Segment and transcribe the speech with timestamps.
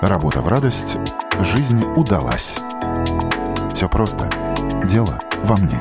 [0.00, 0.96] Работа в радость,
[1.42, 2.56] жизнь удалась.
[3.74, 4.30] Все просто.
[4.90, 5.78] Дело во мне.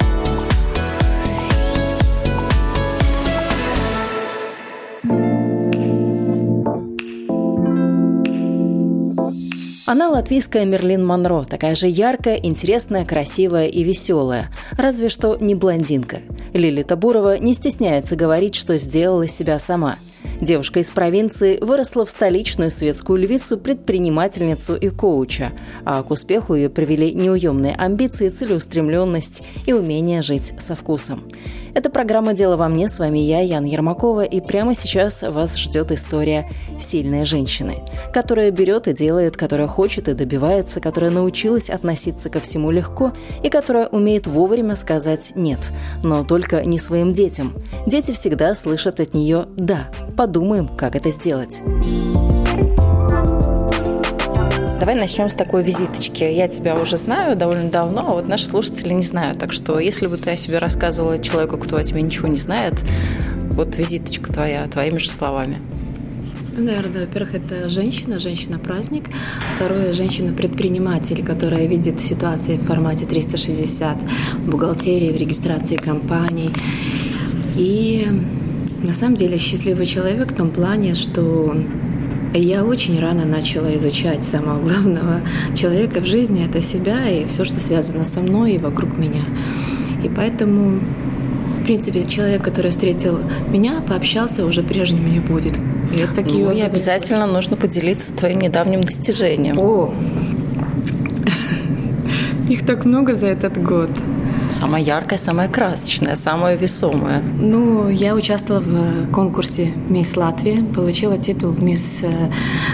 [9.85, 14.51] Она латвийская Мерлин Монро, такая же яркая, интересная, красивая и веселая.
[14.73, 16.17] Разве что не блондинка.
[16.51, 19.95] Лили Табурова не стесняется говорить, что сделала себя сама–
[20.41, 25.51] Девушка из провинции выросла в столичную светскую львицу, предпринимательницу и коуча,
[25.83, 31.23] а к успеху ее привели неуемные амбиции, целеустремленность и умение жить со вкусом.
[31.73, 32.87] Это программа «Дело во мне».
[32.87, 36.49] С вами я, Ян Ермакова, и прямо сейчас вас ждет история
[36.79, 42.71] сильной женщины, которая берет и делает, которая хочет и добивается, которая научилась относиться ко всему
[42.71, 43.11] легко
[43.43, 45.71] и которая умеет вовремя сказать «нет»,
[46.03, 47.53] но только не своим детям.
[47.85, 49.89] Дети всегда слышат от нее «да».
[50.29, 51.63] Подумаем, как это сделать.
[54.79, 56.23] Давай начнем с такой визиточки.
[56.23, 59.39] Я тебя уже знаю довольно давно, а вот наши слушатели не знают.
[59.39, 62.75] Так что, если бы ты о себе рассказывала человеку, кто о тебе ничего не знает,
[63.53, 65.57] вот визиточка твоя, твоими же словами.
[66.55, 69.05] Наверное, во-первых, это женщина, женщина-праздник.
[69.55, 73.97] Второе, женщина-предприниматель, которая видит ситуации в формате 360,
[74.33, 76.51] в бухгалтерии, в регистрации компаний.
[77.57, 78.07] И
[78.83, 81.55] на самом деле счастливый человек в том плане, что
[82.33, 85.21] я очень рано начала изучать самого главного
[85.55, 89.21] человека в жизни, это себя и все, что связано со мной и вокруг меня.
[90.03, 90.79] И поэтому,
[91.61, 95.57] в принципе, человек, который встретил меня, пообщался, уже прежним не будет.
[95.93, 99.57] И это такие ну, и обязательно нужно поделиться твоим недавним достижением.
[99.59, 99.93] О,
[102.49, 103.89] их так много за этот год.
[104.49, 107.21] Самая яркая, самая красочная, самая весомая.
[107.39, 112.07] Ну, я участвовала в конкурсе «Мисс Латвия», получила титул «Мисс э,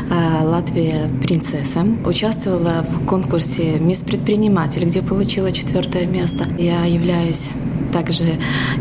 [0.09, 1.85] э, Латвия принцесса».
[2.05, 6.45] Участвовала в конкурсе «Мисс Предприниматель», где получила четвертое место.
[6.57, 7.49] Я являюсь
[7.95, 8.25] также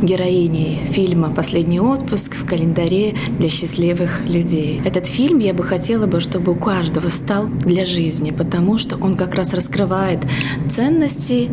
[0.03, 4.82] героиней фильма «Последний отпуск» в календаре для счастливых людей.
[4.84, 9.16] Этот фильм я бы хотела бы, чтобы у каждого стал для жизни, потому что он
[9.16, 10.19] как раз раскрывает
[10.69, 11.49] ценности,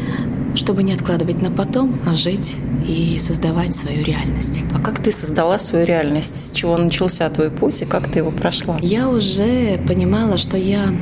[0.55, 2.55] чтобы не откладывать на потом, а жить
[2.87, 4.63] и создавать свою реальность.
[4.75, 6.47] А как ты создала свою реальность?
[6.47, 8.77] С чего начался твой путь и как ты его прошла?
[8.81, 10.93] Я уже понимала, что я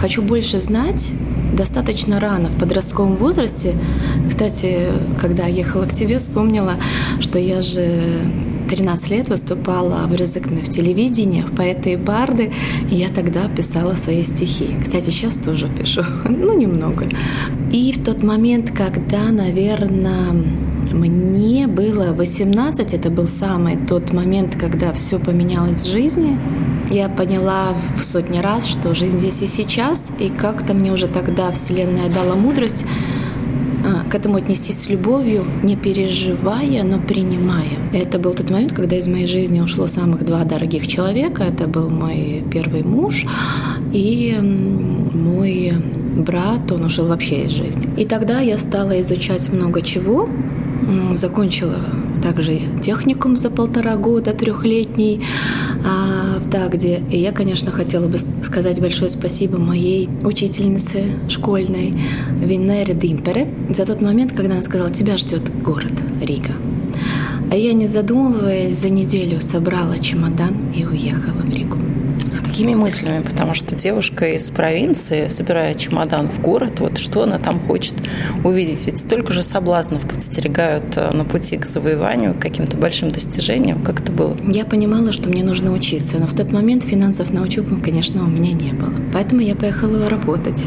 [0.00, 1.12] хочу больше знать
[1.56, 3.74] достаточно рано, в подростковом возрасте.
[4.28, 4.88] Кстати,
[5.20, 6.74] когда ехала к тебе, вспомнила,
[7.20, 8.02] что я же
[8.68, 12.52] 13 лет выступала в Рязыкне в телевидении, в поэты и барды,
[12.90, 14.76] и я тогда писала свои стихи.
[14.82, 17.06] Кстати, сейчас тоже пишу, ну, немного.
[17.72, 20.32] И в тот момент, когда, наверное,
[20.92, 26.38] мне было 18, это был самый тот момент, когда все поменялось в жизни.
[26.90, 31.50] Я поняла в сотни раз, что жизнь здесь и сейчас, и как-то мне уже тогда
[31.50, 32.86] Вселенная дала мудрость
[34.10, 37.78] к этому отнестись с любовью, не переживая, но принимая.
[37.92, 41.44] Это был тот момент, когда из моей жизни ушло самых два дорогих человека.
[41.44, 43.26] Это был мой первый муж
[43.92, 44.36] и
[45.12, 45.72] мой
[46.16, 47.88] брат, он ушел вообще из жизни.
[47.96, 50.28] И тогда я стала изучать много чего,
[51.14, 51.76] закончила
[52.22, 55.22] также техникум за полтора года, трехлетний
[55.84, 57.02] а, в Дагде.
[57.10, 61.94] И я, конечно, хотела бы сказать большое спасибо моей учительнице школьной
[62.40, 66.52] Винере Димпере за тот момент, когда она сказала, тебя ждет город Рига.
[67.50, 71.78] А я, не задумываясь, за неделю собрала чемодан и уехала в Ригу
[72.56, 73.22] какими мыслями?
[73.22, 77.92] Потому что девушка из провинции, собирая чемодан в город, вот что она там хочет
[78.44, 78.86] увидеть?
[78.86, 83.82] Ведь столько же соблазнов подстерегают э, на пути к завоеванию, к каким-то большим достижениям.
[83.82, 84.34] Как это было?
[84.48, 88.28] Я понимала, что мне нужно учиться, но в тот момент финансов на учебу, конечно, у
[88.28, 88.94] меня не было.
[89.12, 90.64] Поэтому я поехала работать.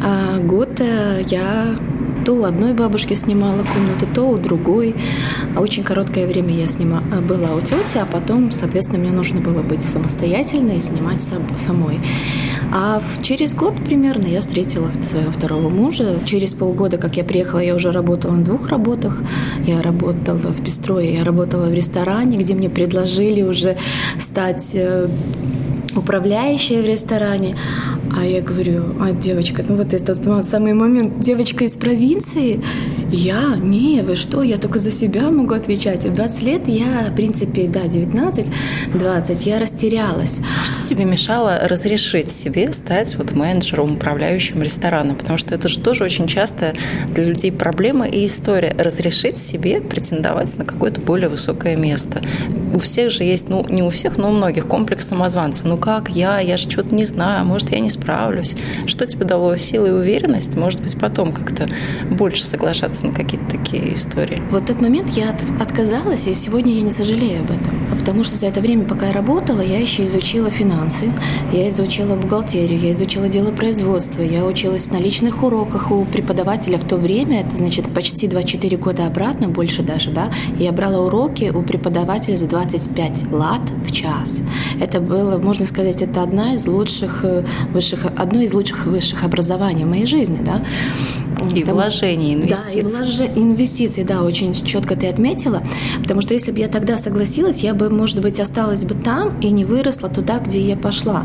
[0.00, 1.74] А год э, я
[2.24, 4.94] то у одной бабушки снимала комнату, то у другой.
[5.54, 7.02] А очень короткое время я снима...
[7.28, 12.00] была у тети, а потом, соответственно, мне нужно было быть самостоятельной и снимать самой.
[12.72, 16.18] А через год примерно я встретила своего второго мужа.
[16.24, 19.20] Через полгода, как я приехала, я уже работала на двух работах.
[19.66, 23.76] Я работала в бистро, я работала в ресторане, где мне предложили уже
[24.18, 25.08] стать э,
[25.94, 27.56] управляющая в ресторане.
[28.16, 32.62] А я говорю, а девочка, ну вот это самый момент, девочка из провинции,
[33.12, 36.04] я, не, вы что, я только за себя могу отвечать.
[36.06, 38.46] В 20 лет я, в принципе, да, 19,
[38.94, 40.40] 20, я растерялась.
[40.64, 45.16] Что тебе мешало разрешить себе стать вот менеджером, управляющим рестораном?
[45.16, 46.74] Потому что это же тоже очень часто
[47.08, 48.74] для людей проблема и история.
[48.78, 52.22] Разрешить себе претендовать на какое-то более высокое место.
[52.72, 55.66] У всех же есть, ну, не у всех, но у многих комплекс самозванца.
[55.66, 56.40] Ну как я?
[56.40, 58.54] Я же что-то не знаю, может, я не справлюсь.
[58.86, 60.56] Что тебе дало силы и уверенность?
[60.56, 61.68] Может быть, потом как-то
[62.10, 64.42] больше соглашаться на какие-то такие истории?
[64.50, 67.86] Вот тот момент я от, отказалась, и сегодня я не сожалею об этом.
[68.02, 71.12] Потому что за это время, пока я работала, я еще изучила финансы,
[71.52, 76.84] я изучила бухгалтерию, я изучила дело производства, я училась на личных уроках у преподавателя в
[76.84, 81.62] то время, это значит почти 2-4 года обратно, больше даже, да, я брала уроки у
[81.62, 84.40] преподавателя за 25 лат в час.
[84.80, 89.84] Это было, можно сказать, это одна из лучших э, высших, одно из лучших высших образований
[89.84, 90.60] в моей жизни, да.
[91.54, 92.80] И Там, вложения, инвестиции.
[92.82, 95.62] Да, и вложи, инвестиции, да, очень четко ты отметила.
[96.00, 99.50] Потому что если бы я тогда согласилась, я бы, может быть, осталась бы там и
[99.50, 101.24] не выросла туда, где я пошла.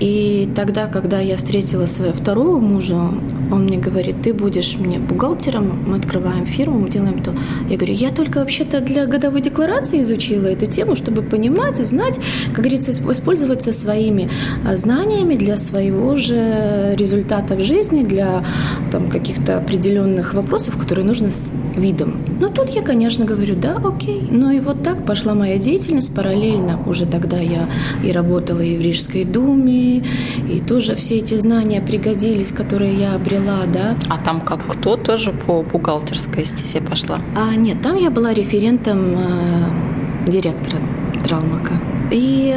[0.00, 3.10] И тогда, когда я встретила своего второго мужа,
[3.50, 7.34] он мне говорит, ты будешь мне бухгалтером, мы открываем фирму, мы делаем то.
[7.68, 12.18] Я говорю, я только вообще-то для годовой декларации изучила эту тему, чтобы понимать и знать,
[12.52, 14.28] как говорится, воспользоваться своими
[14.66, 18.44] а, знаниями для своего же результата в жизни, для
[18.90, 22.20] там, каких-то определенных вопросов, которые нужно с видом.
[22.40, 24.26] Но тут я, конечно, говорю, да, окей.
[24.30, 26.80] Ну и вот так пошла моя деятельность параллельно.
[26.86, 27.68] Уже тогда я
[28.02, 33.37] и работала и в Рижской думе, и тоже все эти знания пригодились, которые я обрела,
[33.66, 33.96] да.
[34.08, 37.20] А там как кто тоже по бухгалтерской стезе пошла?
[37.36, 40.78] А нет, там я была референтом э, директора
[41.24, 41.74] Тралмака.
[42.10, 42.54] И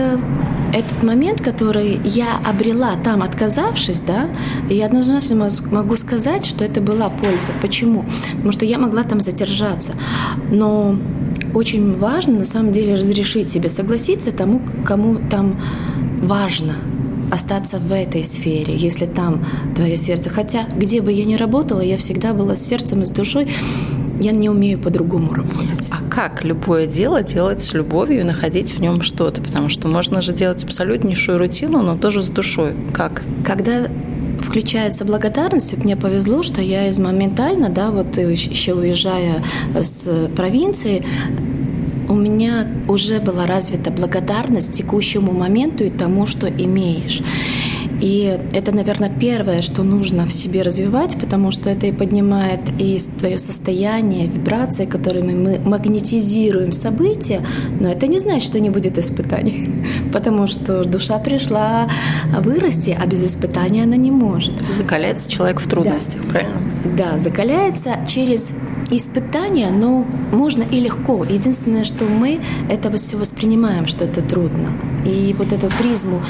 [0.73, 4.29] этот момент, который я обрела там, отказавшись, да,
[4.69, 7.51] я однозначно могу сказать, что это была польза.
[7.61, 8.05] Почему?
[8.35, 9.93] Потому что я могла там задержаться.
[10.49, 10.95] Но
[11.53, 15.59] очень важно, на самом деле, разрешить себе согласиться тому, кому там
[16.21, 16.75] важно
[17.31, 19.45] остаться в этой сфере, если там
[19.75, 20.29] твое сердце.
[20.29, 23.47] Хотя, где бы я ни работала, я всегда была с сердцем и с душой
[24.19, 25.89] я не умею по-другому работать.
[25.89, 29.41] А как любое дело делать с любовью и находить в нем что-то?
[29.41, 32.73] Потому что можно же делать абсолютнейшую рутину, но тоже с душой.
[32.93, 33.23] Как?
[33.43, 33.87] Когда
[34.41, 35.77] включается благодарность.
[35.77, 39.43] Мне повезло, что я из моментально, да, вот еще уезжая
[39.73, 41.05] с провинции,
[42.11, 47.21] у меня уже была развита благодарность текущему моменту и тому, что имеешь.
[48.01, 52.99] И это, наверное, первое, что нужно в себе развивать, потому что это и поднимает и
[53.19, 57.45] твое состояние, вибрации, которыми мы магнетизируем события,
[57.79, 59.69] но это не значит, что не будет испытаний,
[60.11, 61.87] потому что душа пришла
[62.39, 64.55] вырасти, а без испытания она не может.
[64.69, 66.29] Закаляется человек в трудностях, да.
[66.29, 66.61] правильно?
[66.97, 68.51] Да, закаляется через
[68.97, 71.23] испытания, но можно и легко.
[71.23, 74.69] Единственное, что мы это все воспринимаем, что это трудно.
[75.05, 76.21] И вот эту призму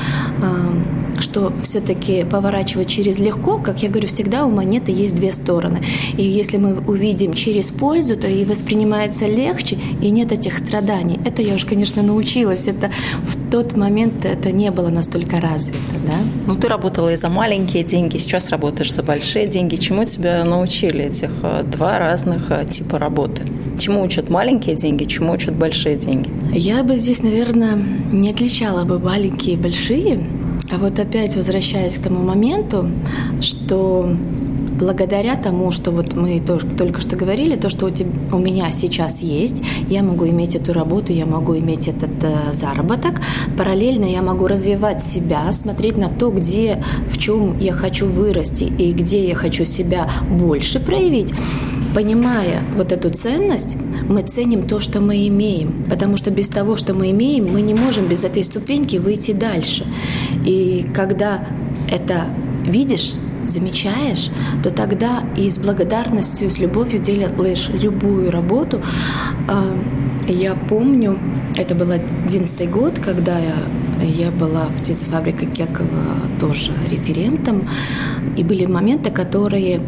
[1.22, 5.82] что все-таки поворачивать через легко, как я говорю, всегда у монеты есть две стороны.
[6.18, 11.20] И если мы увидим через пользу, то и воспринимается легче, и нет этих страданий.
[11.26, 12.68] Это я уже, конечно, научилась.
[12.68, 12.92] Это
[13.24, 16.18] в тот момент это не было настолько развито, да.
[16.48, 19.76] Ну, ты работала и за маленькие деньги, сейчас работаешь за большие деньги.
[19.76, 23.46] Чему тебя научили этих э, два разных э, типа работы?
[23.82, 26.30] Чему учат маленькие деньги, чему учат большие деньги?
[26.54, 27.80] Я бы здесь, наверное,
[28.12, 30.24] не отличала бы маленькие и большие.
[30.72, 32.88] А вот опять возвращаясь к тому моменту,
[33.42, 34.08] что
[34.80, 39.24] благодаря тому, что вот мы только что говорили, то, что у, тебя, у меня сейчас
[39.24, 43.20] есть, я могу иметь эту работу, я могу иметь этот э, заработок.
[43.58, 48.92] Параллельно я могу развивать себя, смотреть на то, где, в чем я хочу вырасти и
[48.92, 51.34] где я хочу себя больше проявить.
[51.94, 56.94] Понимая вот эту ценность, мы ценим то, что мы имеем, потому что без того, что
[56.94, 59.86] мы имеем, мы не можем без этой ступеньки выйти дальше.
[60.46, 61.46] И когда
[61.90, 62.26] это
[62.66, 63.14] видишь,
[63.48, 64.30] замечаешь,
[64.64, 68.82] то тогда и с благодарностью, и с любовью делаешь любую работу.
[69.50, 69.78] А,
[70.28, 71.20] я помню,
[71.56, 73.56] это был одиннадцатый год, когда я,
[74.04, 77.68] я была в птицефабрике Кекова тоже референтом,
[78.38, 79.82] и были моменты, которые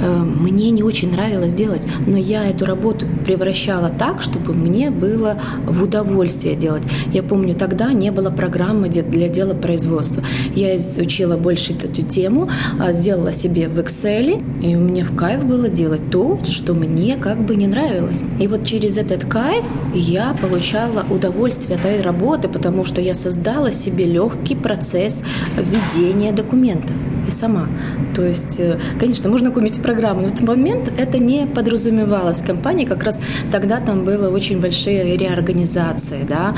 [0.00, 5.82] мне не очень нравилось делать, но я эту работу превращала так, чтобы мне было в
[5.82, 6.82] удовольствие делать.
[7.12, 10.22] Я помню, тогда не было программы для дела производства.
[10.54, 12.48] Я изучила больше эту тему,
[12.78, 17.16] а, сделала себе в Excel, и у меня в кайф было делать то, что мне
[17.16, 18.22] как бы не нравилось.
[18.38, 23.70] И вот через этот кайф я получала удовольствие от этой работы, потому что я создала
[23.70, 25.22] себе легкий процесс
[25.56, 26.96] введения документов
[27.26, 27.68] и сама.
[28.14, 32.40] То есть, э, конечно, можно купить программу, но в тот момент это не подразумевалось.
[32.42, 36.54] В компании как раз тогда там было очень большие реорганизации, да,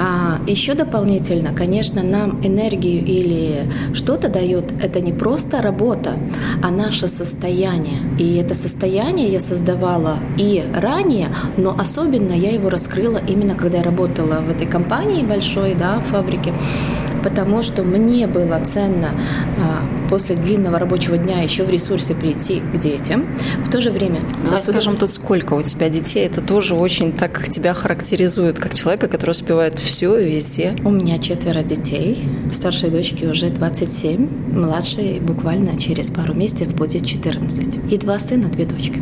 [0.00, 6.12] А еще дополнительно, конечно, нам энергию или что-то дает, это не просто работа,
[6.62, 7.98] а наше состояние.
[8.16, 13.84] И это состояние я создавала и ранее, но особенно я его раскрыла именно когда я
[13.84, 16.52] работала в этой компании большой, да, фабрике
[17.28, 19.10] потому что мне было ценно
[19.58, 23.26] а, после длинного рабочего дня еще в ресурсе прийти к детям.
[23.64, 24.20] В то же время...
[24.44, 26.26] Давай скажем тут, сколько у тебя детей.
[26.26, 30.74] Это тоже очень так тебя характеризует, как человека, который успевает все и везде.
[30.84, 32.26] У меня четверо детей.
[32.50, 37.92] Старшей дочке уже 27, младшей буквально через пару месяцев будет 14.
[37.92, 39.00] И два сына, две дочки.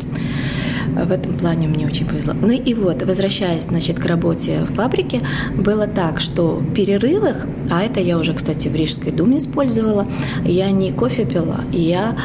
[1.04, 2.32] В этом плане мне очень повезло.
[2.34, 5.20] Ну и вот, возвращаясь, значит, к работе в фабрике,
[5.56, 10.06] было так, что в перерывах, а это я уже, кстати, в Рижской думе использовала,
[10.44, 12.16] я не кофе пила, я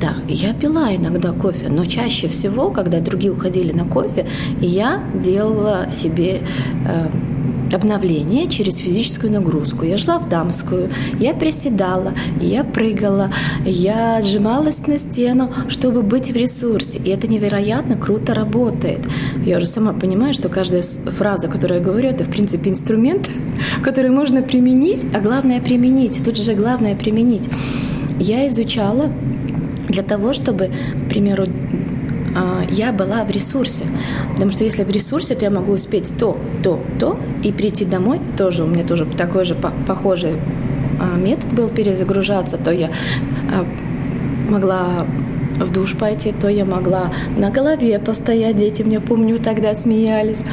[0.00, 4.26] да, я пила иногда кофе, но чаще всего, когда другие уходили на кофе,
[4.60, 6.40] я делала себе
[6.84, 7.08] э,
[7.72, 9.84] обновление через физическую нагрузку.
[9.84, 13.30] Я шла в дамскую, я приседала, я прыгала,
[13.64, 16.98] я сжималась на стену, чтобы быть в ресурсе.
[16.98, 19.00] И это невероятно круто работает.
[19.44, 23.30] Я уже сама понимаю, что каждая фраза, которую я говорю, это в принципе инструмент,
[23.82, 26.22] который можно применить, а главное применить.
[26.24, 27.48] Тут же главное применить.
[28.18, 29.12] Я изучала
[29.88, 30.70] для того, чтобы,
[31.06, 31.46] к примеру,
[32.70, 33.84] я была в ресурсе.
[34.32, 38.20] Потому что если в ресурсе, то я могу успеть то, то, то, и прийти домой
[38.36, 38.64] тоже.
[38.64, 40.34] У меня тоже такой же похожий
[41.00, 42.58] а, метод был перезагружаться.
[42.58, 42.90] То я
[43.52, 43.66] а,
[44.50, 45.06] могла
[45.56, 48.56] в душ пойти, то я могла на голове постоять.
[48.56, 50.44] Дети мне, помню, тогда смеялись.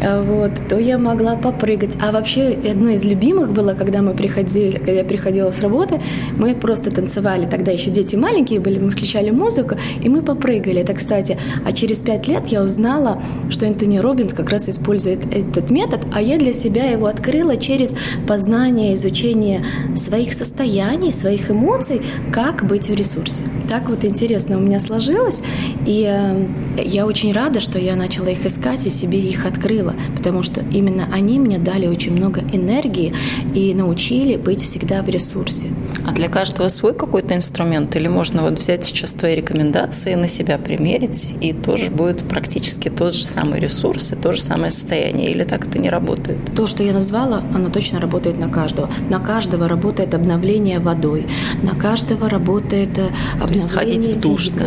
[0.00, 1.98] А, вот, то я могла попрыгать.
[2.00, 6.00] А вообще одно из любимых было, когда мы приходили, когда я приходила с работы,
[6.36, 7.46] мы просто танцевали.
[7.46, 10.80] Тогда еще дети маленькие были, мы включали музыку, и мы попрыгали.
[10.80, 15.70] Это, кстати, а через пять лет я узнала, что Энтони Робинс как раз использует этот
[15.70, 17.94] метод, а я для себя его открыла через
[18.26, 19.62] познание, изучение
[19.96, 22.02] своих состояний, своих эмоций,
[22.32, 23.42] как быть в ресурсе.
[23.68, 25.42] Так вот интересно у меня сложилось,
[25.86, 26.46] и э,
[26.84, 30.62] я очень рада, что я начала их искать и себе их открыла дело, потому что
[30.70, 33.12] именно они мне дали очень много энергии
[33.54, 35.68] и научили быть всегда в ресурсе.
[36.06, 37.94] А для каждого свой какой-то инструмент?
[37.96, 43.14] Или можно вот взять сейчас твои рекомендации, на себя примерить, и тоже будет практически тот
[43.14, 45.30] же самый ресурс и то же самое состояние?
[45.30, 46.38] Или так это не работает?
[46.54, 48.88] То, что я назвала, оно точно работает на каждого.
[49.08, 51.26] На каждого работает обновление водой,
[51.62, 52.98] на каждого работает
[53.34, 54.66] обновление сходить в душ, да?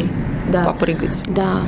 [0.51, 0.63] Да.
[0.63, 1.23] попрыгать.
[1.27, 1.61] Да.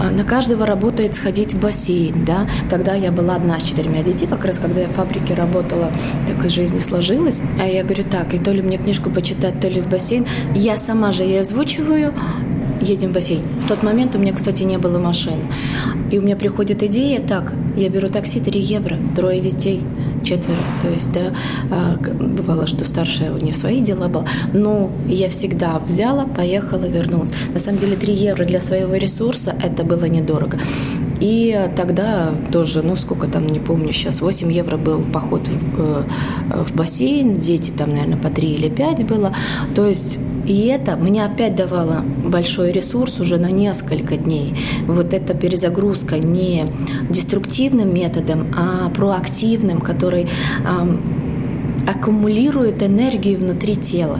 [0.00, 2.46] А, на каждого работает сходить в бассейн, да.
[2.68, 5.92] Тогда я была одна с четырьмя детьми, как раз когда я в фабрике работала,
[6.26, 7.40] так и жизнь сложилась.
[7.60, 10.26] А я говорю, так, и то ли мне книжку почитать, то ли в бассейн.
[10.54, 12.12] Я сама же ее озвучиваю,
[12.80, 13.42] едем в бассейн.
[13.62, 15.42] В тот момент у меня, кстати, не было машины.
[16.10, 19.82] И у меня приходит идея, так, я беру такси 3 евро, трое детей,
[20.24, 20.58] четверо.
[20.82, 21.32] То есть, да,
[21.70, 24.24] а, бывало, что старшая у нее свои дела была.
[24.52, 27.30] Но я всегда взяла, поехала, вернулась.
[27.52, 30.58] На самом деле 3 евро для своего ресурса это было недорого.
[31.20, 36.64] И тогда тоже, ну сколько там, не помню сейчас, 8 евро был поход в, э,
[36.64, 39.34] в бассейн, дети там, наверное, по 3 или 5 было.
[39.74, 40.18] То есть
[40.50, 44.52] и это мне опять давало большой ресурс уже на несколько дней.
[44.88, 46.66] Вот эта перезагрузка не
[47.08, 50.26] деструктивным методом, а проактивным, который
[51.86, 54.18] аккумулирует энергию внутри тела.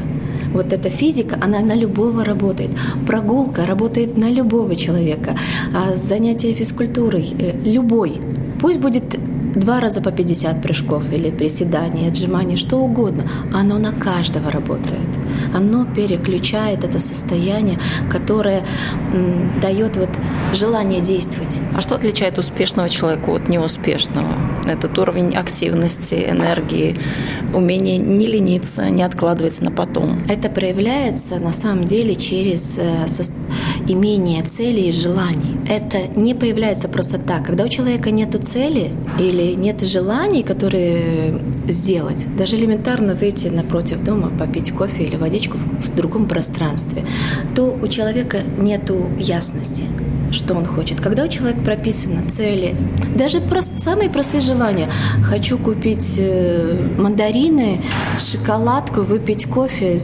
[0.52, 2.70] Вот эта физика, она на любого работает.
[3.08, 5.36] Прогулка работает на любого человека.
[5.74, 8.20] А занятие физкультурой, э, любой.
[8.60, 9.18] Пусть будет
[9.56, 13.24] два раза по 50 прыжков или приседаний, отжиманий, что угодно.
[13.52, 15.19] Оно на каждого работает.
[15.54, 17.78] Оно переключает это состояние,
[18.10, 18.64] которое
[19.12, 20.10] м, дает вот
[20.54, 21.58] желание действовать.
[21.74, 24.28] А что отличает успешного человека от неуспешного?
[24.66, 26.96] Этот уровень активности, энергии,
[27.54, 30.22] умение не лениться, не откладывать на потом.
[30.28, 33.06] Это проявляется на самом деле через э,
[33.92, 35.58] имение целей и желаний.
[35.68, 37.46] Это не появляется просто так.
[37.46, 44.30] Когда у человека нет цели или нет желаний, которые сделать, даже элементарно выйти напротив дома,
[44.30, 47.04] попить кофе или водичку в другом пространстве,
[47.54, 49.84] то у человека нет ясности
[50.32, 51.00] что он хочет.
[51.00, 52.76] Когда у человека прописаны цели,
[53.16, 54.88] даже прост, самые простые желания.
[55.22, 57.82] Хочу купить э, мандарины,
[58.18, 59.98] шоколадку, выпить кофе,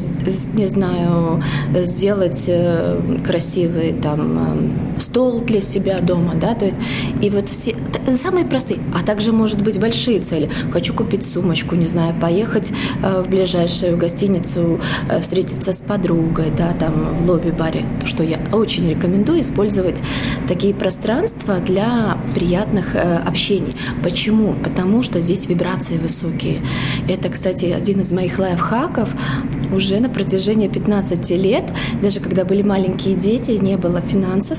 [0.54, 1.42] не знаю,
[1.75, 6.78] сделать э, красивый там стол для себя дома, да, то есть
[7.21, 7.75] и вот все
[8.16, 10.49] самые простые, а также может быть большие цели.
[10.73, 16.73] Хочу купить сумочку, не знаю, поехать э, в ближайшую гостиницу, э, встретиться с подругой, да,
[16.73, 20.02] там в лобби-баре, что я очень рекомендую использовать
[20.49, 23.75] такие пространства для приятных э, общений.
[24.02, 24.54] Почему?
[24.54, 26.61] Потому что здесь вибрации высокие.
[27.08, 29.08] Это, кстати, один из моих лайфхаков
[29.73, 31.64] уже на протяжении 15 лет,
[32.02, 34.58] даже когда были маленькие дети, не было финансов,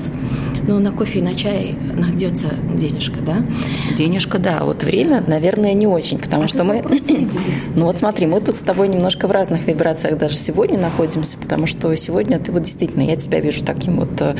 [0.68, 3.38] но на кофе и на чай найдется денежка, да?
[3.96, 4.64] Денежка, да.
[4.64, 6.84] Вот время, наверное, не очень, потому а что мы...
[7.74, 11.66] ну вот смотри, мы тут с тобой немножко в разных вибрациях даже сегодня находимся, потому
[11.66, 14.36] что сегодня ты вот действительно, я тебя вижу таким вот э,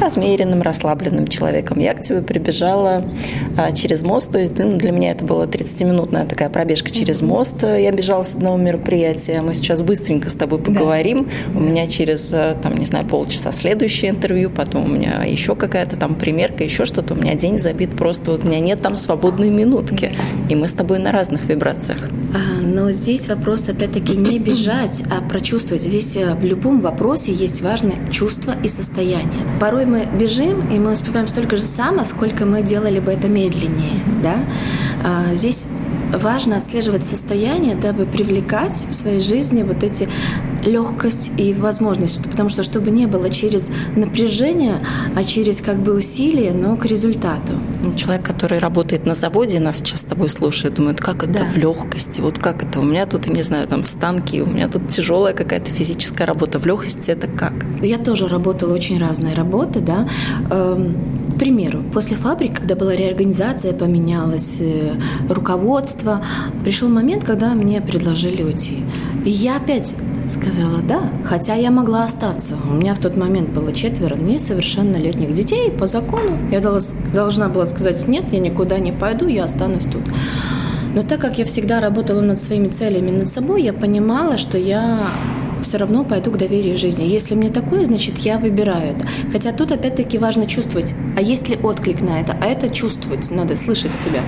[0.00, 1.78] размеренным, расслабленным человеком.
[1.78, 3.04] Я к тебе прибежала
[3.56, 7.62] а, через мост, то есть ну, для меня это была 30-минутная такая пробежка через мост.
[7.62, 11.28] Я бежала с одного мероприятия, мы сейчас быстренько с тобой поговорим.
[11.54, 11.60] Да.
[11.60, 15.67] У меня через, э, там, не знаю, полчаса следующее интервью, потом у меня еще как
[15.68, 18.96] какая-то там примерка, еще что-то, у меня день забит просто, вот у меня нет там
[18.96, 20.12] свободной минутки.
[20.48, 22.08] И мы с тобой на разных вибрациях.
[22.34, 25.82] А, но здесь вопрос, опять-таки, не бежать, а прочувствовать.
[25.82, 29.44] Здесь э, в любом вопросе есть важное чувство и состояние.
[29.60, 34.00] Порой мы бежим, и мы успеваем столько же само, сколько мы делали бы это медленнее.
[34.22, 34.36] Да?
[35.04, 35.66] А, здесь
[36.12, 40.08] важно отслеживать состояние, дабы привлекать в своей жизни вот эти
[40.64, 44.84] легкость и возможность, потому что чтобы не было через напряжение,
[45.14, 47.54] а через как бы усилие, но к результату.
[47.84, 51.44] Ну, человек, который работает на заводе, нас сейчас с тобой слушает, думает, как это да.
[51.44, 54.88] в легкости, вот как это, у меня тут, не знаю, там станки, у меня тут
[54.88, 57.52] тяжелая какая-то физическая работа, в легкости это как?
[57.82, 60.08] Я тоже работала очень разные работы, да,
[60.50, 60.94] эм,
[61.34, 64.94] к примеру, после фабрик, когда была реорганизация, поменялось э,
[65.28, 66.24] руководство,
[66.64, 68.78] пришел момент, когда мне предложили уйти.
[69.24, 69.94] И я опять
[70.30, 72.56] сказала «да», хотя я могла остаться.
[72.68, 75.70] У меня в тот момент было четверо несовершеннолетних детей.
[75.70, 80.02] По закону я должна была сказать «нет, я никуда не пойду, я останусь тут».
[80.94, 85.08] Но так как я всегда работала над своими целями, над собой, я понимала, что я
[85.60, 87.04] все равно пойду к доверию жизни.
[87.04, 89.06] Если мне такое, значит, я выбираю это.
[89.32, 93.56] Хотя тут опять-таки важно чувствовать, а есть ли отклик на это, а это чувствовать, надо
[93.56, 94.22] слышать себя.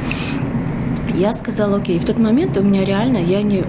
[1.14, 3.64] Я сказала, окей, в тот момент у меня реально, я не,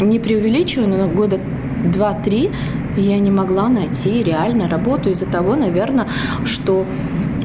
[0.00, 1.40] не преувеличиваю, но года
[1.84, 2.50] два-три
[2.96, 6.06] я не могла найти реально работу из-за того, наверное,
[6.44, 6.84] что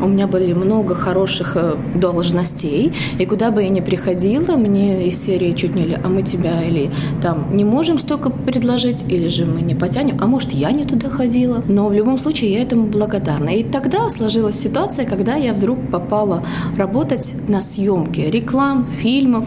[0.01, 5.23] у меня были много хороших э, должностей, и куда бы я ни приходила, мне из
[5.23, 9.45] серии чуть не ли, а мы тебя или там не можем столько предложить, или же
[9.45, 11.63] мы не потянем, а может я не туда ходила.
[11.67, 13.49] Но в любом случае я этому благодарна.
[13.49, 16.45] И тогда сложилась ситуация, когда я вдруг попала
[16.77, 19.45] работать на съемки реклам, фильмов,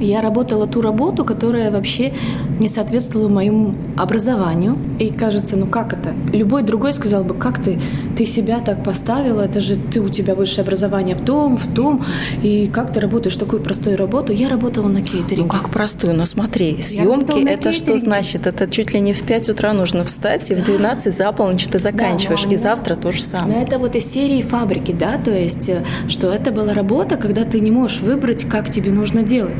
[0.00, 2.12] я работала ту работу, которая вообще
[2.58, 4.76] не соответствовала моему образованию.
[4.98, 6.14] И кажется, ну как это?
[6.32, 7.80] Любой другой сказал бы, как ты,
[8.16, 12.04] ты себя так поставила, это же ты, у тебя высшее образование в том, в том,
[12.42, 14.32] и как ты работаешь такую простую работу?
[14.32, 15.42] Я работала на кейтеринге.
[15.42, 16.14] Ну как простую?
[16.14, 18.46] Ну смотри, съемки это что значит?
[18.46, 21.78] Это чуть ли не в 5 утра нужно встать, и в 12 за полночь ты
[21.78, 23.56] заканчиваешь, да, и завтра то же самое.
[23.56, 27.44] Но это вот из серии фабрики, да, то есть, э, что это была работа, когда
[27.44, 29.58] ты не можешь выбрать, как тебе нужно делать.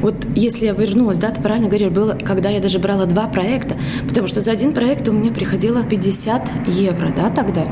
[0.00, 3.76] Вот если я вернулась, да, ты правильно говоришь, было, когда я даже брала два проекта,
[4.08, 7.66] потому что за один проект у меня приходило 50 евро, да, тогда.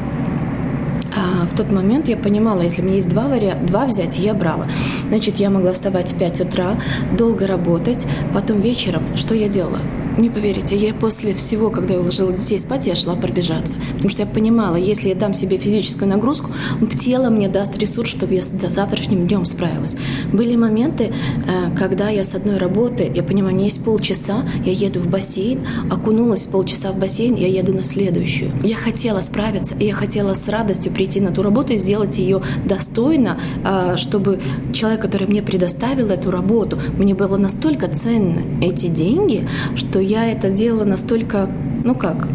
[1.17, 3.57] А в тот момент я понимала, если у меня есть два, вариа...
[3.57, 4.67] два взять, я брала.
[5.09, 6.79] Значит, я могла вставать в 5 утра,
[7.17, 9.79] долго работать, потом вечером, что я делала?
[10.19, 13.77] Не поверите, я после всего, когда я уложила детей спать, я шла пробежаться.
[13.93, 16.53] Потому что я понимала, если я дам себе физическую нагрузку,
[16.99, 19.95] тело мне даст ресурс, чтобы я с завтрашним днем справилась.
[20.33, 21.13] Были моменты,
[21.47, 25.09] э, когда я с одной работы, я понимаю, у меня есть полчаса, я еду в
[25.09, 28.53] бассейн, окунулась полчаса в бассейн, я еду на следующую.
[28.63, 32.43] Я хотела справиться, и я хотела с радостью прийти на ту работу и сделать ее
[32.65, 34.41] достойно, а, чтобы
[34.73, 40.51] человек, который мне предоставил эту работу, мне было настолько ценно эти деньги, что я это
[40.51, 41.49] делала настолько,
[41.85, 42.29] ну как,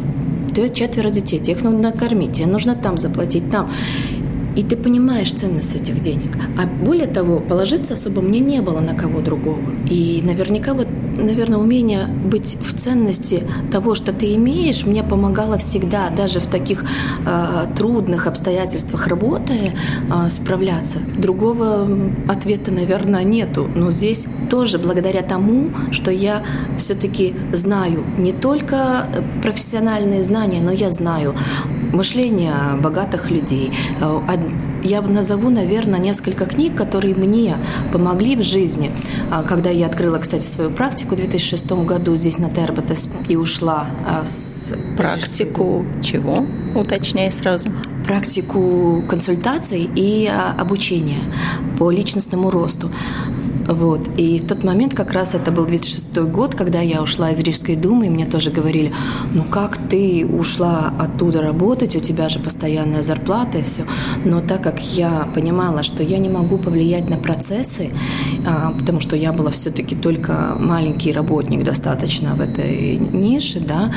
[0.54, 3.72] ты четверо детей, тебе их нужно накормить, тебе нужно там заплатить, там.
[4.54, 6.36] И ты понимаешь ценность этих денег.
[6.58, 9.62] А более того, положиться особо мне не было на кого другого.
[9.90, 16.10] И наверняка вот наверное, умение быть в ценности того, что ты имеешь, мне помогало всегда,
[16.10, 16.86] даже в таких
[17.26, 19.74] э, трудных обстоятельствах работая,
[20.10, 21.00] э, справляться.
[21.18, 21.88] Другого
[22.28, 23.70] ответа, наверное, нету.
[23.74, 26.44] Но здесь тоже благодаря тому, что я
[26.78, 29.08] все-таки знаю не только
[29.42, 31.36] профессиональные знания, но я знаю
[31.94, 33.72] мышление богатых людей.
[34.02, 34.20] Э,
[34.84, 37.56] я назову, наверное, несколько книг, которые мне
[37.94, 38.92] помогли в жизни.
[39.32, 43.88] А, когда я открыла, кстати, свою практику в 2006 году здесь на Тербатес и ушла
[44.06, 44.76] а, с...
[44.98, 46.46] Практику чего?
[46.76, 47.70] Уточняй сразу.
[48.06, 51.22] практику консультаций и а, обучения
[51.78, 52.90] по личностному росту.
[53.72, 54.10] Вот.
[54.18, 57.76] И в тот момент, как раз это был 2006 год, когда я ушла из Рижской
[57.76, 58.92] думы, и мне тоже говорили,
[59.34, 63.86] ну как ты ушла оттуда работать, у тебя же постоянная зарплата и все.
[64.26, 67.92] Но так как я понимала, что я не могу повлиять на процессы,
[68.46, 73.94] а, потому что я была все-таки только маленький работник достаточно в этой нише, да,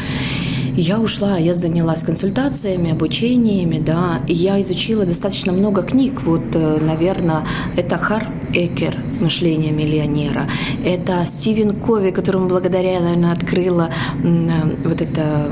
[0.76, 6.22] я ушла, я занялась консультациями, обучениями, да, и я изучила достаточно много книг.
[6.22, 10.48] Вот, э, наверное, это Хар Экер «Мышление миллионера».
[10.84, 13.90] Это Стивен Кови, которому благодаря, наверное, открыла
[14.22, 15.50] э, вот это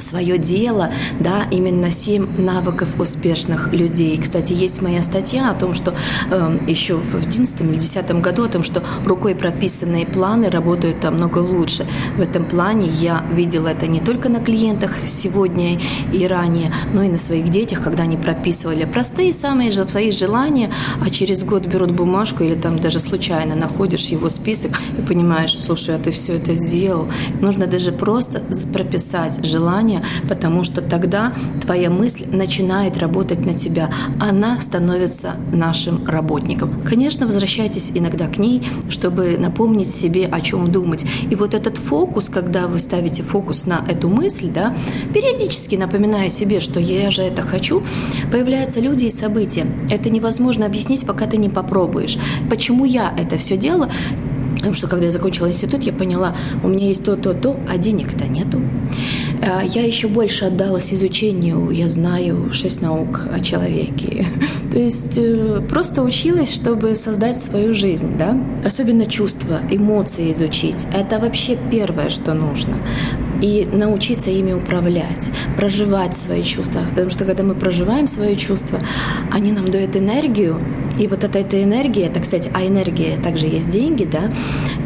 [0.00, 4.16] свое дело, да, именно семь навыков успешных людей.
[4.18, 5.94] Кстати, есть моя статья о том, что
[6.30, 11.38] э, еще в 11 или 10 году о том, что рукой прописанные планы работают намного
[11.38, 11.86] лучше.
[12.16, 15.78] В этом плане я видела это не только на клиентах сегодня
[16.12, 20.72] и ранее, но и на своих детях, когда они прописывали простые самые же свои желания,
[21.00, 25.96] а через год берут бумажку или там даже случайно находишь его список и понимаешь, слушай,
[25.96, 27.08] а ты все это сделал.
[27.40, 33.90] Нужно даже просто прописать желание желание, потому что тогда твоя мысль начинает работать на тебя.
[34.18, 36.82] Она становится нашим работником.
[36.84, 41.04] Конечно, возвращайтесь иногда к ней, чтобы напомнить себе, о чем думать.
[41.30, 44.74] И вот этот фокус, когда вы ставите фокус на эту мысль, да,
[45.14, 47.82] периодически напоминая себе, что я же это хочу,
[48.30, 49.66] появляются люди и события.
[49.88, 52.18] Это невозможно объяснить, пока ты не попробуешь.
[52.48, 53.90] Почему я это все делала?
[54.60, 57.78] Потому что когда я закончила институт, я поняла, у меня есть то, то, то, а
[57.78, 58.60] денег-то нету.
[59.42, 64.26] Э, я еще больше отдалась изучению, я знаю шесть наук о человеке.
[64.72, 68.36] То есть э, просто училась, чтобы создать свою жизнь, да?
[68.64, 70.86] Особенно чувства, эмоции изучить.
[70.92, 72.74] Это вообще первое, что нужно
[73.42, 76.82] и научиться ими управлять, проживать свои чувства.
[76.90, 78.80] Потому что когда мы проживаем свои чувства,
[79.30, 80.60] они нам дают энергию,
[80.98, 84.32] и вот эта, эта энергия, это, кстати, а энергия также есть деньги, да,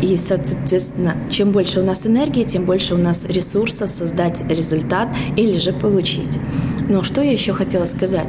[0.00, 5.58] и, соответственно, чем больше у нас энергии, тем больше у нас ресурса создать результат или
[5.58, 6.38] же получить.
[6.88, 8.28] Но что я еще хотела сказать?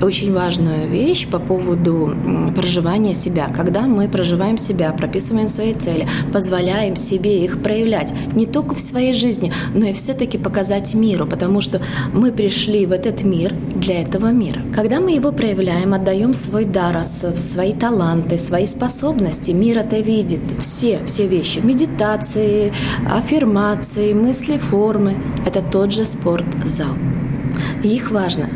[0.00, 2.14] Очень важную вещь по поводу
[2.54, 3.50] проживания себя.
[3.54, 9.12] Когда мы проживаем себя, прописываем свои цели, позволяем себе их проявлять не только в своей
[9.12, 11.80] жизни, но и все-таки показать миру, потому что
[12.12, 14.62] мы пришли в этот мир для этого мира.
[14.74, 16.96] Когда мы его проявляем, отдаем свой дар,
[17.34, 20.40] свои таланты, свои способности, мир это видит.
[20.58, 21.58] Все, все вещи.
[21.58, 22.72] Медитации,
[23.10, 25.16] аффирмации, мысли, формы.
[25.46, 26.94] Это тот же спортзал.
[27.82, 28.48] Их важно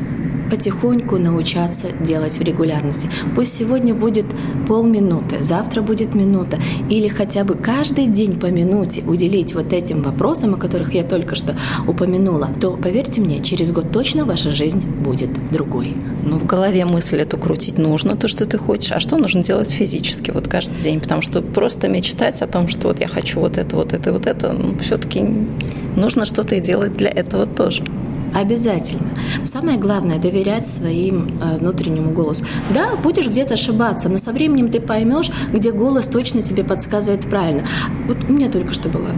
[0.51, 3.09] потихоньку научаться делать в регулярности.
[3.35, 4.27] Пусть сегодня будет
[4.69, 6.59] полминуты, завтра будет минута,
[6.89, 11.35] или хотя бы каждый день по минуте уделить вот этим вопросам, о которых я только
[11.35, 15.97] что упомянула, то, поверьте мне, через год точно ваша жизнь будет другой.
[16.25, 19.71] Ну, в голове мысль эту крутить нужно, то, что ты хочешь, а что нужно делать
[19.71, 23.59] физически вот каждый день, потому что просто мечтать о том, что вот я хочу вот
[23.59, 25.23] это, вот это, вот это, ну, все-таки
[25.97, 27.85] нужно что-то и делать для этого тоже.
[28.35, 29.11] Обязательно.
[29.45, 32.45] Самое главное– доверять своим э, внутреннему голосу.
[32.73, 37.67] Да, будешь где-то ошибаться, но со временем ты поймешь, где голос точно тебе подсказывает правильно.
[38.07, 39.09] Вот у меня только что было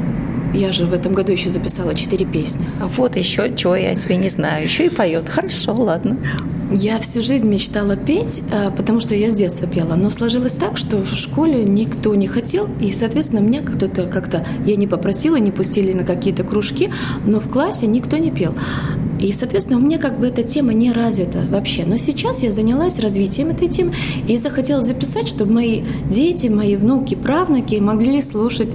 [0.55, 2.67] я же в этом году еще записала четыре песни.
[2.97, 4.65] Вот еще, чего я тебе не знаю.
[4.65, 5.29] Еще и поет.
[5.29, 6.19] Хорошо, ладно.
[6.75, 9.95] Я всю жизнь мечтала петь, э, потому что я с детства пела.
[9.95, 14.47] Но сложилось так, что в школе никто не хотел, и, соответственно, меня кто-то как-то...
[14.65, 16.91] Я не попросила, не пустили на какие-то кружки,
[17.27, 18.55] но в классе никто не пел.
[19.23, 21.85] И, соответственно, у меня как бы эта тема не развита вообще.
[21.87, 23.95] Но сейчас я занялась развитием этой темы
[24.27, 28.75] и захотела записать, чтобы мои дети, мои внуки, правнуки могли слушать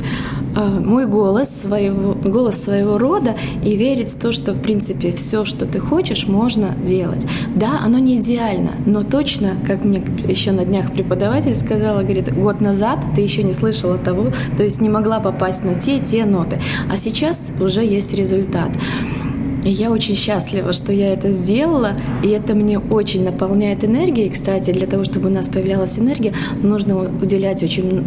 [0.55, 5.43] э, мой голос, своего, голос своего рода и верить в то, что, в принципе, все,
[5.43, 7.25] что ты хочешь, можно делать.
[7.53, 12.59] Да, оно не идеально, но точно, как мне еще на днях преподаватель сказала, говорит, год
[12.59, 16.59] назад ты еще не слышала того, то есть не могла попасть на те, те ноты.
[16.91, 18.71] А сейчас уже есть результат.
[19.63, 24.29] И я очень счастлива, что я это сделала, и это мне очень наполняет энергией.
[24.29, 28.03] Кстати, для того, чтобы у нас появлялась энергия, нужно уделять очень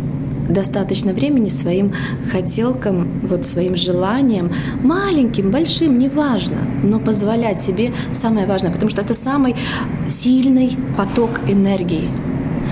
[0.51, 1.93] достаточно времени своим
[2.31, 9.15] хотелкам, вот своим желаниям, маленьким, большим, неважно, но позволять себе самое важное, потому что это
[9.15, 9.57] самый
[10.09, 12.09] сильный поток энергии.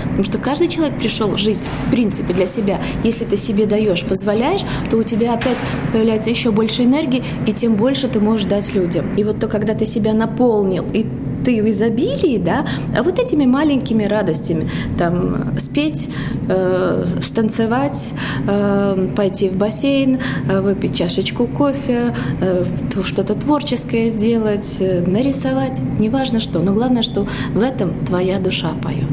[0.01, 2.81] Потому что каждый человек пришел жить, в принципе, для себя.
[3.03, 5.59] Если ты себе даешь, позволяешь, то у тебя опять
[5.91, 9.13] появляется еще больше энергии, и тем больше ты можешь дать людям.
[9.15, 11.03] И вот то, когда ты себя наполнил, и
[11.49, 12.63] ты в изобилии, да,
[12.95, 16.07] а вот этими маленькими радостями, там, спеть,
[16.47, 18.13] э, станцевать,
[18.47, 22.65] э, пойти в бассейн, э, выпить чашечку кофе, э,
[23.03, 29.09] что-то творческое сделать, э, нарисовать, неважно что, но главное, что в этом твоя душа поет.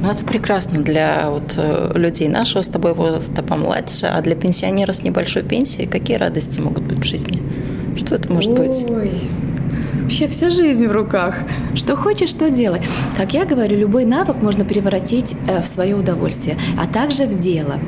[0.00, 4.92] Ну, это прекрасно для вот, э, людей нашего с тобой возраста помладше, а для пенсионера
[4.92, 7.42] с небольшой пенсией какие радости могут быть в жизни?
[7.96, 8.68] Что это может Ой.
[8.68, 8.86] быть?
[10.04, 11.34] Вообще вся жизнь в руках.
[11.74, 12.82] Что хочешь, что делай.
[13.16, 17.80] Как я говорю, любой навык можно превратить э, в свое удовольствие, а также в дело.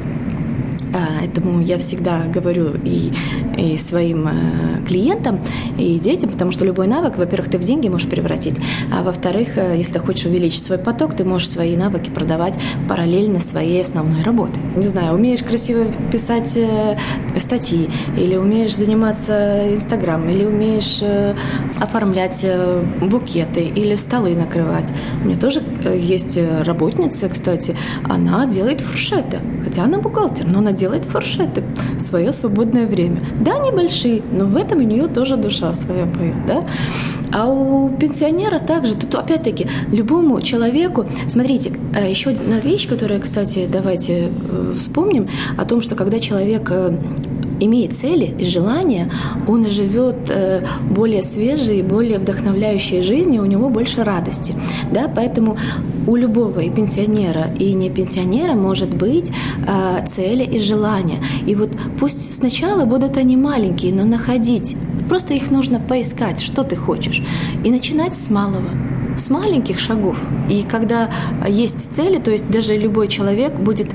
[0.97, 3.13] А, этому я всегда говорю и,
[3.59, 5.41] и своим э, клиентам,
[5.77, 8.55] и детям, потому что любой навык, во-первых, ты в деньги можешь превратить,
[8.91, 13.41] а во-вторых, э, если ты хочешь увеличить свой поток, ты можешь свои навыки продавать параллельно
[13.41, 14.59] своей основной работе.
[14.75, 16.97] Не знаю, умеешь красиво писать э,
[17.39, 21.03] статьи, или умеешь заниматься Инстаграм, или умеешь
[21.79, 22.47] оформлять
[23.03, 24.91] букеты, или столы накрывать.
[25.23, 31.05] У меня тоже есть работница, кстати, она делает фуршеты, хотя она бухгалтер, но она делает
[31.05, 31.65] фуршеты
[31.97, 33.21] в свое свободное время.
[33.41, 36.65] Да, небольшие, но в этом у нее тоже душа своя поет, да.
[37.33, 43.69] А у пенсионера также, тут опять-таки любому человеку, смотрите, э, еще одна вещь, которая, кстати,
[43.71, 46.71] давайте э, вспомним, о том, что когда человек
[47.61, 49.11] имеет цели и желания,
[49.47, 54.55] он живет э, более свежей, более вдохновляющей жизнью, у него больше радости.
[54.93, 55.11] Да?
[55.15, 55.57] Поэтому
[56.07, 59.33] у любого и пенсионера, и не пенсионера может быть
[59.67, 61.19] э, цели и желания.
[61.47, 64.77] И вот пусть сначала будут они маленькие, но находить,
[65.09, 67.23] просто их нужно поискать, что ты хочешь,
[67.65, 68.69] и начинать с малого
[69.19, 70.19] с маленьких шагов.
[70.51, 71.11] И когда
[71.49, 73.95] есть цели, то есть даже любой человек будет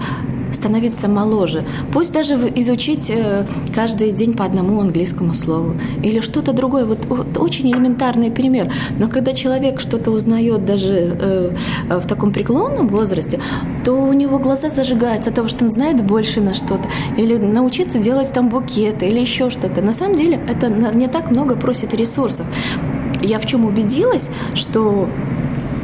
[0.52, 1.66] становиться моложе.
[1.94, 6.86] Пусть даже изучить э, каждый день по одному английскому слову или что-то другое.
[6.86, 8.72] Вот, вот очень элементарный пример.
[9.00, 11.52] Но когда человек что-то узнает даже э,
[11.90, 13.40] в таком преклонном возрасте,
[13.86, 16.84] то у него глаза зажигаются от того, что он знает больше на что-то.
[17.18, 19.82] Или научиться делать там букеты или еще что-то.
[19.82, 22.46] На самом деле это не так много просит ресурсов.
[23.22, 25.08] Я в чем убедилась, что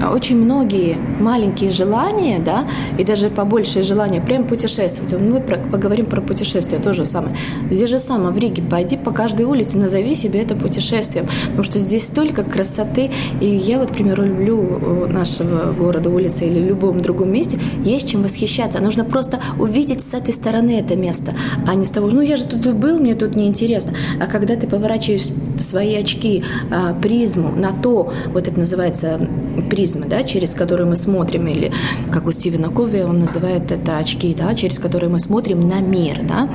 [0.01, 5.13] очень многие маленькие желания, да, и даже побольшее желание прям путешествовать.
[5.19, 7.35] Мы про, поговорим про путешествия тоже самое.
[7.69, 11.79] Здесь же самое, в Риге, пойди по каждой улице, назови себе это путешествием, потому что
[11.79, 17.31] здесь столько красоты, и я вот, к примеру, люблю нашего города, улицы или любом другом
[17.31, 18.79] месте, есть чем восхищаться.
[18.79, 21.33] Нужно просто увидеть с этой стороны это место,
[21.67, 23.93] а не с того, ну я же тут был, мне тут неинтересно.
[24.19, 25.27] А когда ты поворачиваешь
[25.59, 29.19] свои очки, а, призму на то, вот это называется
[29.67, 31.71] призмы, да, через которые мы смотрим, или
[32.11, 36.21] как у Стивена Кови он называет это очки, да, через которые мы смотрим на мир,
[36.23, 36.49] да,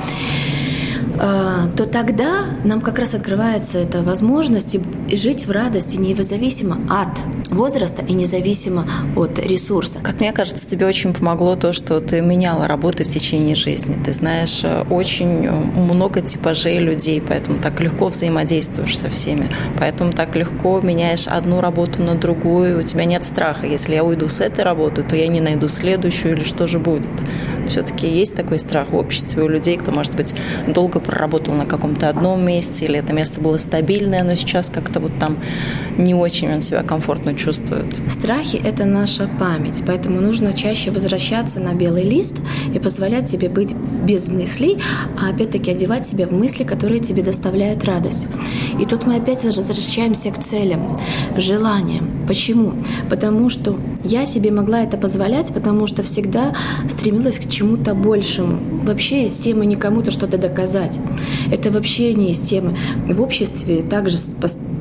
[1.19, 4.77] а, то тогда нам как раз открывается эта возможность
[5.11, 9.99] жить в радости независимо от возраста и независимо от ресурса.
[10.01, 13.97] Как мне кажется, тебе очень помогло то, что ты меняла работы в течение жизни.
[14.03, 19.49] Ты знаешь э, очень много типажей людей, поэтому так легко взаимодействуешь со всеми.
[19.79, 22.79] Поэтому так легко меняешь одну работу на другую.
[22.79, 23.65] У тебя нет страха.
[23.65, 27.11] Если я уйду с этой работы, то я не найду следующую или что же будет.
[27.67, 30.35] Все-таки есть такой страх в обществе у людей, кто, может быть,
[30.67, 35.11] долго проработал на каком-то одном месте, или это место было стабильное, но сейчас как-то вот
[35.19, 35.37] там
[35.97, 37.85] не очень он себя комфортно чувствует.
[38.07, 42.35] Страхи– это наша память, поэтому нужно чаще возвращаться на белый лист
[42.73, 44.77] и позволять себе быть без мыслей,
[45.19, 48.27] а опять-таки одевать себя в мысли, которые тебе доставляют радость.
[48.79, 50.99] И тут мы опять возвращаемся к целям,
[51.37, 52.09] желаниям.
[52.27, 52.73] Почему?
[53.09, 56.53] Потому что я себе могла это позволять, потому что всегда
[56.89, 58.59] стремилась к чему-то большему.
[58.83, 60.99] Вообще из темы не кому-то что-то доказать.
[61.51, 62.75] Это вообще не из темы.
[63.07, 64.17] В обществе также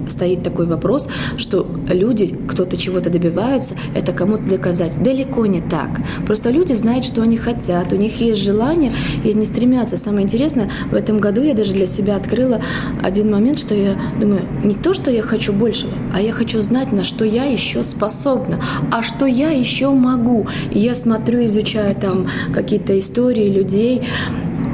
[0.08, 1.01] стоит такой вопрос,
[1.36, 5.02] что люди, кто-то чего-то добиваются, это кому-то доказать.
[5.02, 6.00] Далеко не так.
[6.26, 9.96] Просто люди знают, что они хотят, у них есть желание, и они стремятся.
[9.96, 12.60] Самое интересное, в этом году я даже для себя открыла
[13.02, 16.92] один момент, что я думаю, не то, что я хочу большего, а я хочу знать,
[16.92, 18.60] на что я еще способна,
[18.90, 20.46] а что я еще могу.
[20.70, 24.02] И я смотрю, изучаю там какие-то истории людей,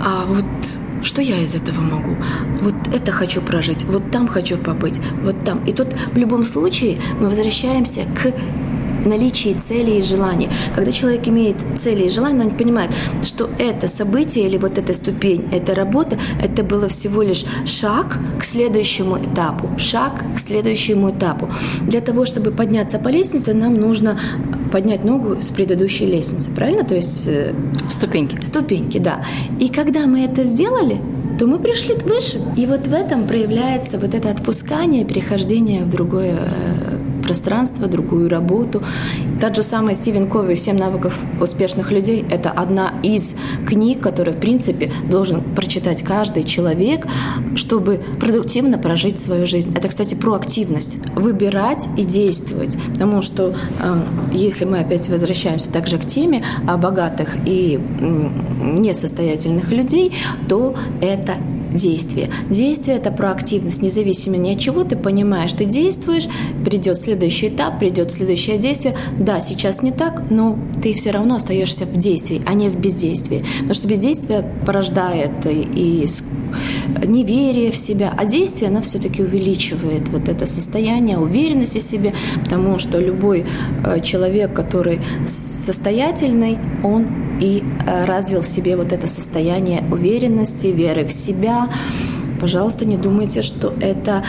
[0.04, 0.44] а вот
[1.02, 2.16] что я из этого могу?
[2.60, 5.64] Вот это хочу прожить, вот там хочу побыть, вот там.
[5.64, 8.34] И тут в любом случае мы возвращаемся к
[9.06, 10.50] наличии цели и желания.
[10.74, 12.90] Когда человек имеет цели и желания, он понимает,
[13.22, 18.44] что это событие или вот эта ступень, эта работа, это было всего лишь шаг к
[18.44, 21.48] следующему этапу, шаг к следующему этапу.
[21.82, 24.20] Для того, чтобы подняться по лестнице, нам нужно
[24.70, 26.84] поднять ногу с предыдущей лестницы, правильно?
[26.84, 27.54] То есть э,
[27.90, 28.38] ступеньки.
[28.44, 29.24] Ступеньки, да.
[29.60, 31.00] И когда мы это сделали,
[31.38, 32.40] то мы пришли выше.
[32.56, 38.82] И вот в этом проявляется вот это отпускание, перехождение в другое э, пространство, другую работу.
[39.38, 43.34] Тот же самый Стивен Кови «Семь навыков успешных людей»— это одна из
[43.66, 47.06] книг, которую, в принципе, должен прочитать каждый человек,
[47.54, 49.74] чтобы продуктивно прожить свою жизнь.
[49.76, 50.96] Это, кстати, про активность.
[51.14, 52.78] Выбирать и действовать.
[52.94, 57.78] Потому что э, если мы опять возвращаемся также к теме о богатых и
[58.62, 60.14] несостоятельных людей,
[60.48, 61.34] то это
[61.72, 62.30] действие.
[62.50, 66.28] Действие– это проактивность, независимо ни от чего ты понимаешь, ты действуешь,
[66.64, 68.96] придет следующий этап, придет следующее действие.
[69.18, 73.44] Да, сейчас не так, но ты все равно остаешься в действии, а не в бездействии.
[73.58, 76.06] Потому что бездействие порождает и
[77.04, 82.78] неверие в себя, а действие, оно все-таки увеличивает вот это состояние уверенности в себе, потому
[82.78, 83.44] что любой
[83.84, 91.04] э, человек, который состоятельный, он и э, развил в себе вот это состояние уверенности, веры
[91.04, 91.70] в себя.
[92.40, 94.24] Пожалуйста, не думайте, что это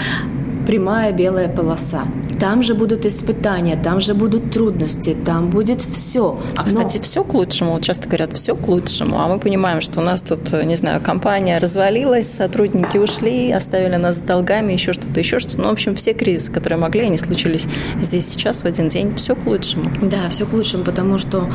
[0.69, 2.03] прямая белая полоса.
[2.39, 6.39] Там же будут испытания, там же будут трудности, там будет все.
[6.55, 7.03] А, кстати, Но...
[7.03, 7.71] все к лучшему.
[7.71, 9.19] Вот часто говорят, все к лучшему.
[9.19, 14.17] А мы понимаем, что у нас тут, не знаю, компания развалилась, сотрудники ушли, оставили нас
[14.17, 15.61] с долгами, еще что-то, еще что-то.
[15.61, 17.65] Ну, в общем, все кризисы, которые могли, они случились
[17.99, 19.15] здесь сейчас в один день.
[19.15, 19.89] Все к лучшему.
[20.01, 21.49] Да, все к лучшему, потому что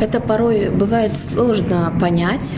[0.00, 2.56] это порой бывает сложно понять,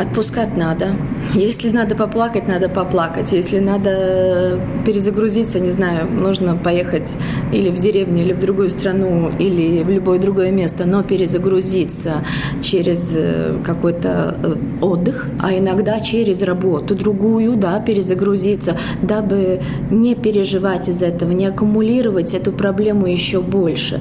[0.00, 0.96] Отпускать надо.
[1.34, 3.32] Если надо поплакать, надо поплакать.
[3.32, 7.12] Если надо перезагрузиться, не знаю, нужно поехать
[7.52, 12.24] или в деревню, или в другую страну, или в любое другое место, но перезагрузиться
[12.62, 19.60] через э, какой-то э, отдых, а иногда через работу другую, да, перезагрузиться, дабы
[19.90, 24.00] не переживать из этого, не аккумулировать эту проблему еще больше.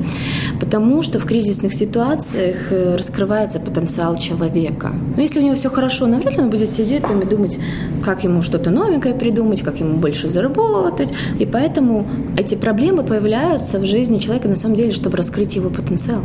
[0.62, 4.94] Потому что в кризисных ситуациях э, раскрывается потенциал человека.
[5.18, 7.60] Но если у него все хорошо, навряд ли он будет сидеть там и думать,
[8.04, 11.10] как ему что-то новенькое придумать, как ему больше заработать.
[11.40, 12.06] И поэтому
[12.38, 16.22] эти проблемы появляются в жизни человека на самом деле, чтобы раскрыть его потенциал.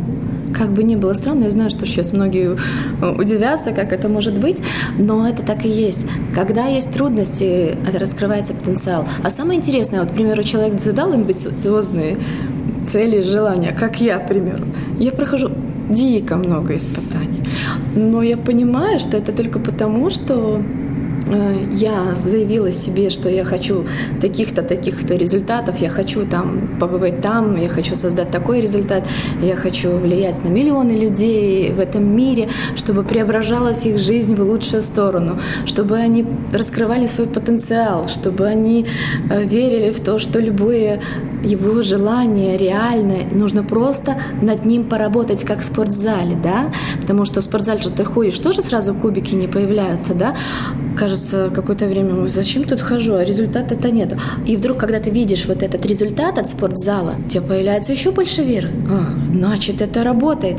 [0.53, 2.57] Как бы ни было странно, я знаю, что сейчас многие
[3.01, 4.57] э, удивятся, как это может быть,
[4.97, 6.05] но это так и есть.
[6.33, 9.05] Когда есть трудности, это раскрывается потенциал.
[9.23, 12.17] А самое интересное, вот, к примеру, человек задал амбициозные
[12.89, 14.65] цели и желания, как я, к примеру.
[14.99, 15.51] Я прохожу
[15.89, 17.34] дико много испытаний.
[17.95, 20.61] Но я понимаю, что это только потому, что
[21.27, 23.85] Э, я заявила себе, что я хочу
[24.21, 29.07] таких-то, таких-то результатов, я хочу там побывать там, я хочу создать такой результат,
[29.41, 34.81] я хочу влиять на миллионы людей в этом мире, чтобы преображалась их жизнь в лучшую
[34.81, 38.85] сторону, чтобы они раскрывали свой потенциал, чтобы они
[39.29, 41.01] э, верили в то, что любое
[41.45, 47.43] его желание реальное, нужно просто над ним поработать, как в спортзале, да, потому что в
[47.43, 50.35] спортзале же ты ходишь, тоже сразу кубики не появляются, да,
[50.97, 54.15] кажется, какое-то время, зачем тут хожу, а результата-то нет.
[54.45, 58.43] И вдруг, когда ты видишь вот этот результат от спортзала, у тебя появляется еще больше
[58.43, 58.69] веры.
[58.89, 60.57] А, значит, это работает.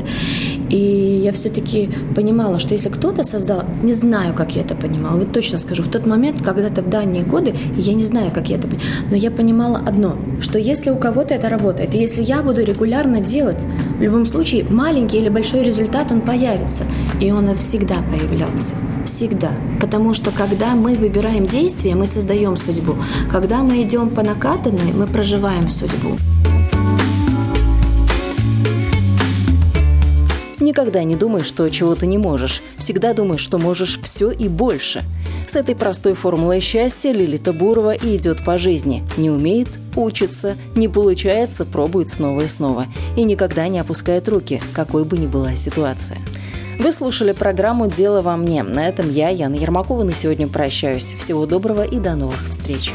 [0.69, 5.31] И я все-таки понимала, что если кто-то создал, не знаю, как я это понимала, вот
[5.31, 8.67] точно скажу, в тот момент, когда-то в дальние годы, я не знаю, как я это
[8.67, 12.63] понимала, но я понимала одно, что если у кого-то это работает, и если я буду
[12.63, 13.65] регулярно делать,
[13.97, 16.83] в любом случае маленький или большой результат, он появится.
[17.21, 18.75] И он всегда появлялся.
[19.05, 19.51] Всегда.
[19.79, 22.95] Потому что когда мы выбираем действия, мы создаем судьбу.
[23.31, 26.17] Когда мы идем по накатанной, мы проживаем судьбу.
[30.67, 32.61] Никогда не думай, что чего-то не можешь.
[32.75, 35.01] Всегда думай, что можешь все и больше.
[35.47, 39.01] С этой простой формулой счастья Лилита Бурова и идет по жизни.
[39.15, 42.87] Не умеет– учится, не получается– пробует снова и снова.
[43.15, 46.17] И никогда не опускает руки, какой бы ни была ситуация.
[46.79, 48.61] Вы слушали программу «Дело во мне».
[48.61, 51.15] На этом я, Яна Ермакова, на сегодня прощаюсь.
[51.17, 52.91] Всего доброго и до новых встреч.